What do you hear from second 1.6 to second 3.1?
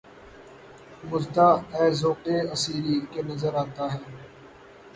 اے ذَوقِ اسیری!